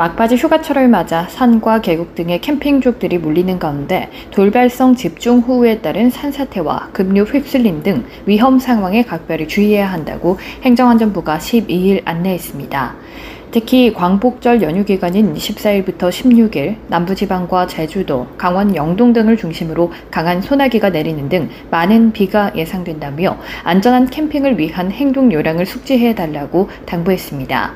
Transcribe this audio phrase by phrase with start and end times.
[0.00, 7.24] 막바지 휴가철을 맞아 산과 계곡 등의 캠핑족들이 몰리는 가운데 돌발성 집중 호우에 따른 산사태와 급류
[7.24, 12.94] 휩쓸림 등 위험 상황에 각별히 주의해야 한다고 행정안전부가 12일 안내했습니다.
[13.52, 21.28] 특히 광복절 연휴 기간인 14일부터 16일 남부지방과 제주도, 강원 영동 등을 중심으로 강한 소나기가 내리는
[21.28, 27.72] 등 많은 비가 예상된다며 안전한 캠핑을 위한 행동 요령을 숙지해 달라고 당부했습니다.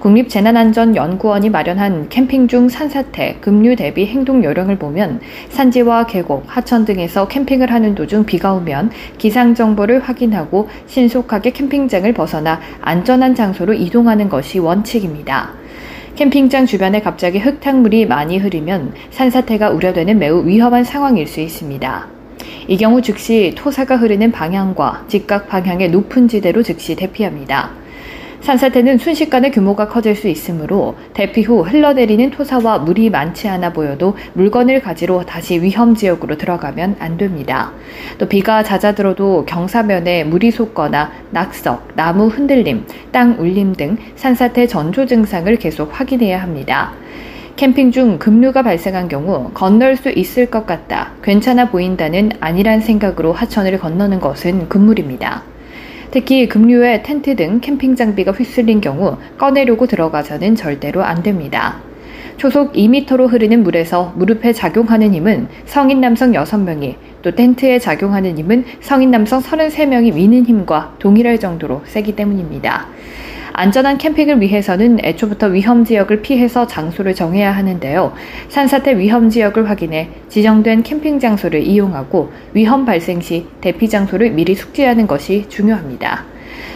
[0.00, 7.70] 국립재난안전연구원이 마련한 캠핑 중 산사태, 급류 대비 행동 요령을 보면 산지와 계곡, 하천 등에서 캠핑을
[7.70, 15.17] 하는 도중 비가 오면 기상 정보를 확인하고 신속하게 캠핑장을 벗어나 안전한 장소로 이동하는 것이 원칙입니다.
[15.18, 15.50] 있습니다.
[16.16, 22.06] 캠핑장 주변에 갑자기 흙탕물이 많이 흐르면 산사태가 우려되는 매우 위험한 상황일 수 있습니다.
[22.68, 27.70] 이 경우 즉시 토사가 흐르는 방향과 직각 방향의 높은 지대로 즉시 대피합니다.
[28.40, 34.80] 산사태는 순식간에 규모가 커질 수 있으므로 대피 후 흘러내리는 토사와 물이 많지 않아 보여도 물건을
[34.80, 37.72] 가지러 다시 위험 지역으로 들어가면 안 됩니다.
[38.16, 45.54] 또 비가 잦아들어도 경사면에 물이 솟거나 낙석, 나무 흔들림, 땅 울림 등 산사태 전조 증상을
[45.56, 46.92] 계속 확인해야 합니다.
[47.56, 53.78] 캠핑 중 급류가 발생한 경우 건널 수 있을 것 같다, 괜찮아 보인다는 아니란 생각으로 하천을
[53.80, 55.42] 건너는 것은 금물입니다.
[56.10, 61.80] 특히 급류에 텐트 등 캠핑 장비가 휩쓸린 경우 꺼내려고 들어가서는 절대로 안 됩니다.
[62.38, 69.10] 초속 2m로 흐르는 물에서 무릎에 작용하는 힘은 성인 남성 6명이 또 텐트에 작용하는 힘은 성인
[69.10, 72.86] 남성 33명이 미는 힘과 동일할 정도로 세기 때문입니다.
[73.58, 78.12] 안전한 캠핑을 위해서는 애초부터 위험 지역을 피해서 장소를 정해야 하는데요.
[78.48, 85.08] 산사태 위험 지역을 확인해 지정된 캠핑 장소를 이용하고 위험 발생 시 대피 장소를 미리 숙지하는
[85.08, 86.24] 것이 중요합니다.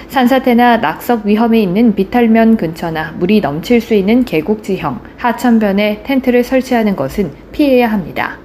[0.09, 6.97] 산사태나 낙석 위험이 있는 비탈면 근처나 물이 넘칠 수 있는 계곡 지형, 하천변에 텐트를 설치하는
[6.97, 8.42] 것은 피해야 합니다.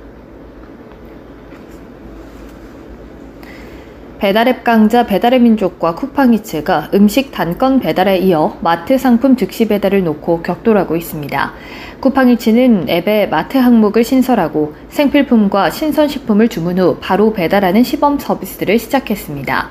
[4.20, 10.96] 배달앱 강자 배달의 민족과 쿠팡이츠가 음식 단건 배달에 이어 마트 상품 즉시 배달을 놓고 격돌하고
[10.96, 11.54] 있습니다.
[12.00, 19.70] 쿠팡이츠는 앱에 마트 항목을 신설하고 생필품과 신선식품을 주문 후 바로 배달하는 시범 서비스를 시작했습니다.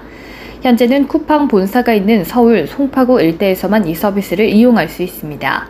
[0.63, 5.69] 현재는 쿠팡 본사가 있는 서울 송파구 일대에서만 이 서비스를 이용할 수 있습니다.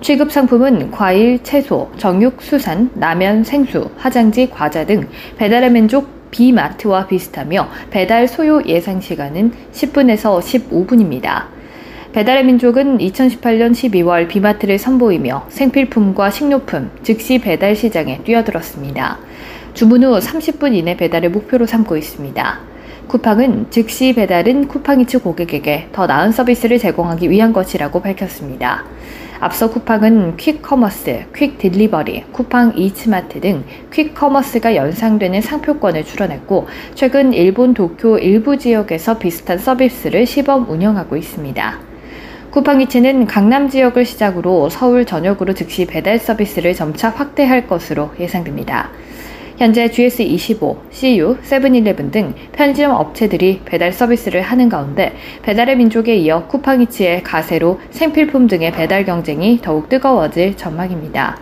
[0.00, 5.06] 취급 상품은 과일, 채소, 정육, 수산, 라면, 생수, 화장지, 과자 등
[5.36, 11.44] 배달의 민족 비마트와 비슷하며 배달 소요 예상 시간은 10분에서 15분입니다.
[12.12, 19.18] 배달의 민족은 2018년 12월 비마트를 선보이며 생필품과 식료품, 즉시 배달 시장에 뛰어들었습니다.
[19.74, 22.60] 주문 후 30분 이내 배달을 목표로 삼고 있습니다.
[23.08, 28.84] 쿠팡은 즉시 배달은 쿠팡이츠 고객에게 더 나은 서비스를 제공하기 위한 것이라고 밝혔습니다.
[29.38, 38.18] 앞서 쿠팡은 퀵커머스, 퀵딜리버리, 쿠팡 이츠마트 등 quick commerce가 연상되는 상표권을 출원했고 최근 일본 도쿄
[38.18, 41.78] 일부 지역에서 비슷한 서비스를 시범 운영하고 있습니다.
[42.50, 48.90] 쿠팡이츠는 강남 지역을 시작으로 서울 전역으로 즉시 배달 서비스를 점차 확대할 것으로 예상됩니다.
[49.56, 57.22] 현재 GS25, CU, 세븐일레븐 등 편의점 업체들이 배달 서비스를 하는 가운데 배달의 민족에 이어 쿠팡이츠의
[57.22, 61.38] 가세로 생필품 등의 배달 경쟁이 더욱 뜨거워질 전망입니다.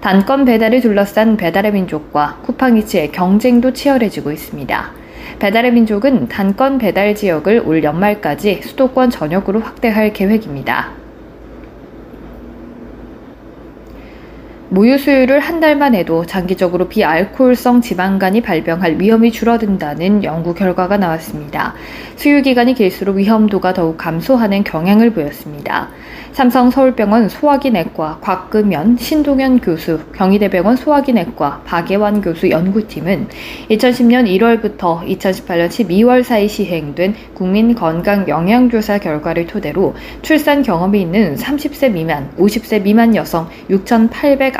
[0.00, 4.92] 단건 배달을 둘러싼 배달의 민족과 쿠팡이츠의 경쟁도 치열해지고 있습니다.
[5.38, 10.99] 배달의 민족은 단건 배달 지역을 올 연말까지 수도권 전역으로 확대할 계획입니다.
[14.72, 21.74] 모유 수유를 한 달만 해도 장기적으로 비알코올성 지방간이 발병할 위험이 줄어든다는 연구 결과가 나왔습니다.
[22.14, 25.88] 수유 기간이 길수록 위험도가 더욱 감소하는 경향을 보였습니다.
[26.32, 33.26] 삼성 서울병원 소화기내과 곽금연, 신동현 교수, 경희대병원 소화기내과 박예환 교수 연구팀은
[33.70, 42.82] 2010년 1월부터 2018년 12월 사이 시행된 국민건강영양조사 결과를 토대로 출산 경험이 있는 30세 미만, 50세
[42.82, 43.48] 미만 여성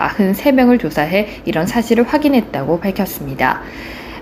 [0.00, 3.60] 6,893명을 조사해 이런 사실을 확인했다고 밝혔습니다.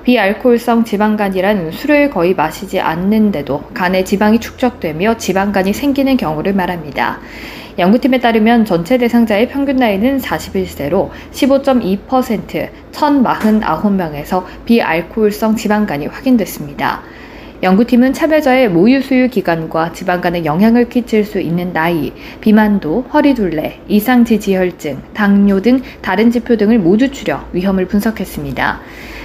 [0.05, 7.21] 비알코올성 지방간이란 술을 거의 마시지 않는데도 간에 지방이 축적되며 지방간이 생기는 경우를 말합니다.
[7.79, 17.03] 연구팀에 따르면 전체 대상자의 평균 나이는 41세로 15.2% 1049명에서 비알코올성 지방간이 확인됐습니다.
[17.63, 24.25] 연구팀은 차별자의 모유 수유 기간과 지방 간에 영향을 끼칠 수 있는 나이, 비만도, 허리둘레, 이상
[24.25, 28.81] 지지혈증, 당뇨 등 다른 지표 등을 모두 추려 위험을 분석했습니다.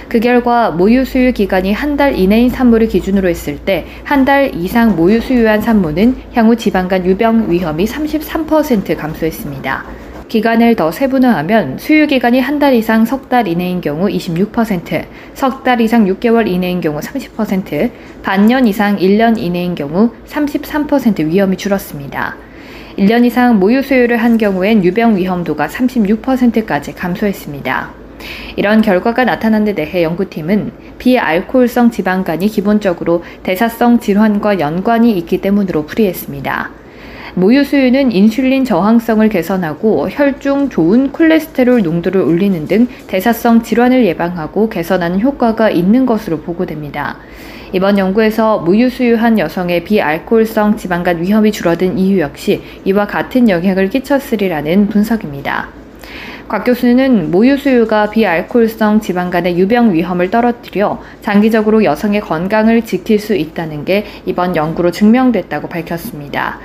[0.08, 4.96] 그 결과 모유 수유 기간이 한 달 이내인 산모를 기준으로 했을 때 한 달 이상
[4.96, 10.03] 모유 수유한 산모는 향후 지방간 유병 위험이 33% 감소했습니다.
[10.28, 15.04] 기간을 더 세분화하면 수유 기간이 한 달 이상 석 달 이내인 경우 26%,
[15.34, 17.90] 석 달 이상 6개월 이내인 경우 30%,
[18.22, 22.36] 반년 이상 1년 이내인 경우 33% 위험이 줄었습니다.
[22.98, 27.90] 1년 이상 모유 수유를 한 경우엔 유병 위험도가 36%까지 감소했습니다.
[28.56, 36.70] 이런 결과가 나타난 데 대해 연구팀은 비알코올성 지방간이 기본적으로 대사성 질환과 연관이 있기 때문으로 풀이했습니다.
[37.36, 45.20] 모유 수유는 인슐린 저항성을 개선하고 혈중 좋은 콜레스테롤 농도를 올리는 등 대사성 질환을 예방하고 개선하는
[45.20, 47.16] 효과가 있는 것으로 보고됩니다.
[47.72, 54.86] 이번 연구에서 무유 수유한 여성의 비알코올성 지방간 위험이 줄어든 이유 역시 이와 같은 영향을 끼쳤으리라는
[54.86, 55.70] 분석입니다.
[56.46, 63.84] 곽 교수는 모유 수유가 비알코올성 지방간의 유병 위험을 떨어뜨려 장기적으로 여성의 건강을 지킬 수 있다는
[63.84, 66.60] 게 이번 연구로 증명됐다고 밝혔습니다.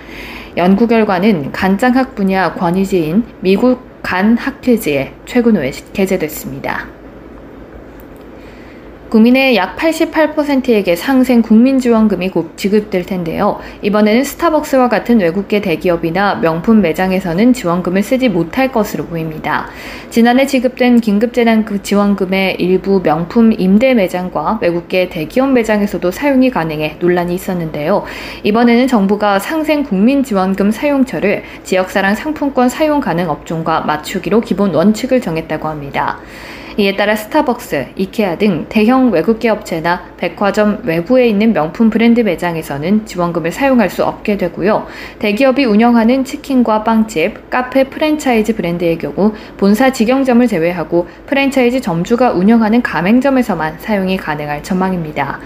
[0.57, 6.98] 연구 결과는 간장학 분야 권위지인 미국 간학회지에 최근 에 게재됐습니다.
[9.09, 13.59] 국민의 약 88%에게 상생 국민지원금이 곧 지급될 텐데요.
[13.81, 19.67] 이번에는 스타벅스와 같은 외국계 대기업이나 명품 매장에서는 지원금을 쓰지 못할 것으로 보입니다.
[20.11, 27.33] 지난해 지급된 긴급재난 그 지원금의 일부 명품 임대 매장과 외국계 대기업 매장에서도 사용이 가능해 논란이
[27.33, 28.03] 있었는데요.
[28.43, 36.19] 이번에는 정부가 상생 국민지원금 사용처를 지역사랑 상품권 사용 가능 업종과 맞추기로 기본 원칙을 정했다고 합니다.
[36.79, 43.51] 이에 따라 스타벅스, 이케아 등 대형 외국계 업체나 백화점 외부에 있는 명품 브랜드 매장에서는 지원금을
[43.51, 44.87] 사용할 수 없게 되고요.
[45.19, 53.79] 대기업이 운영하는 치킨과 빵집, 카페 프랜차이즈 브랜드의 경우 본사 직영점을 제외하고 프랜차이즈 점주가 운영하는 가맹점에서만
[53.79, 55.39] 사용이 가능할 전망입니다.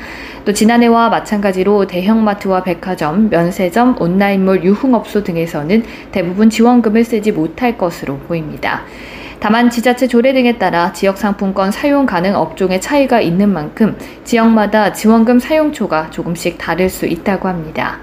[0.46, 8.84] 또 지난해와 마찬가지로 대형마트와 백화점, 면세점, 온라인몰, 유흥업소 등에서는 대부분 지원금을 쓰지 못할 것으로 보입니다.
[9.44, 15.38] 다만 지자체 조례 등에 따라 지역 상품권 사용 가능 업종의 차이가 있는 만큼 지역마다 지원금
[15.38, 18.00] 사용초가 조금씩 다를 수 있다고 합니다.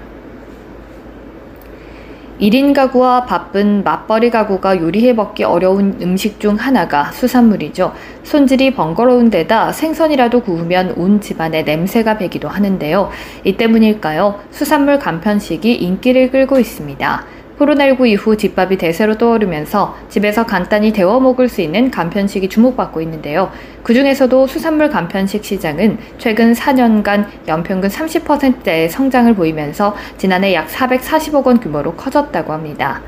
[2.39, 7.91] 1인 가구와 바쁜 맞벌이 가구가 요리해 먹기 어려운 음식 중 하나가 수산물이죠.
[8.21, 13.09] 손질이 번거로운 데다 생선이라도 구우면 온 집안에 냄새가 배기도 하는데요.
[13.45, 14.39] 이 때문일까요?
[14.51, 17.40] 수산물 간편식이 인기를 끌고 있습니다.
[17.61, 23.51] 코로나19 이후 집밥이 대세로 떠오르면서 집에서 간단히 데워 먹을 수 있는 간편식이 주목받고 있는데요.
[23.83, 31.59] 그 중에서도 수산물 간편식 시장은 최근 4년간 연평균 30%대의 성장을 보이면서 지난해 약 440억 원
[31.59, 33.01] 규모로 커졌다고 합니다.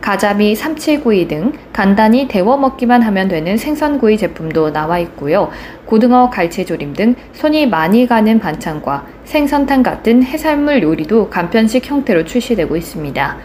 [0.00, 5.50] 가자미, 삼칠구이 등 간단히 데워 먹기만 하면 되는 생선구이 제품도 나와 있고요.
[5.84, 13.36] 고등어 갈채조림 등 손이 많이 가는 반찬과 생선탕 같은 해산물 요리도 간편식 형태로 출시되고 있습니다.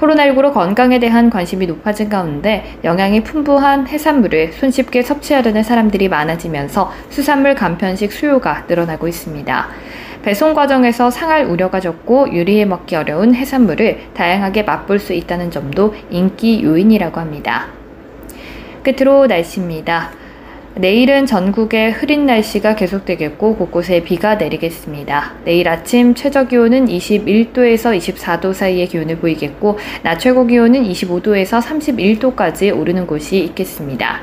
[0.00, 8.12] 코로나19로 건강에 대한 관심이 높아진 가운데 영양이 풍부한 해산물을 손쉽게 섭취하려는 사람들이 많아지면서 수산물 간편식
[8.12, 9.68] 수요가 늘어나고 있습니다.
[10.22, 16.62] 배송 과정에서 상할 우려가 적고 요리해 먹기 어려운 해산물을 다양하게 맛볼 수 있다는 점도 인기
[16.64, 17.66] 요인이라고 합니다.
[18.82, 20.23] 끝으로 날씨입니다.
[20.76, 25.34] 내일은 전국에 흐린 날씨가 계속되겠고 곳곳에 비가 내리겠습니다.
[25.44, 33.06] 내일 아침 최저 기온은 21도에서 24도 사이의 기온을 보이겠고 낮 최고 기온은 25도에서 31도까지 오르는
[33.06, 34.22] 곳이 있겠습니다.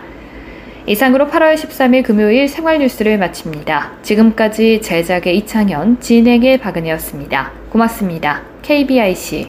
[0.88, 3.93] 이상으로 8월 13일 금요일 생활 뉴스를 마칩니다.
[4.01, 7.51] 지금까지 제작의 이창현, 진행의 박은혜였습니다.
[7.70, 8.41] 고맙습니다.
[8.62, 9.46] KBIC